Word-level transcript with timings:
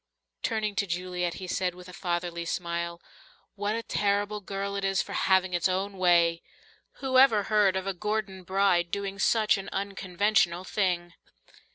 Turning 0.41 0.75
to 0.75 0.87
Juliet, 0.87 1.35
he 1.35 1.45
said 1.45 1.75
with 1.75 1.87
a 1.87 1.93
fatherly 1.93 2.43
smile, 2.43 2.99
"What 3.53 3.75
a 3.75 3.83
terrible 3.83 4.41
girl 4.41 4.75
it 4.75 4.83
is 4.83 4.99
for 4.99 5.13
having 5.13 5.53
its 5.53 5.69
own 5.69 5.95
way! 5.99 6.41
Who 6.93 7.19
ever 7.19 7.43
heard 7.43 7.75
of 7.75 7.85
a 7.85 7.93
Gordon 7.93 8.41
bride 8.41 8.89
doing 8.89 9.19
such 9.19 9.59
an 9.59 9.69
unconventional 9.71 10.63
thing? 10.63 11.13